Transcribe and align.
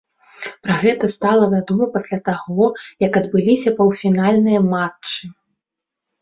Пра 0.67 0.75
гэта 0.83 1.09
стала 1.15 1.49
вядома 1.53 1.85
пасля 1.97 2.19
таго, 2.29 2.65
як 3.07 3.13
адбыліся 3.21 3.75
паўфінальныя 3.81 4.59
матчы. 4.73 5.23